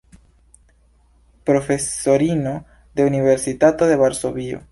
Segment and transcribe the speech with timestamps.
[1.43, 2.65] Profesorino
[2.95, 4.59] de Universitato de Varsovio.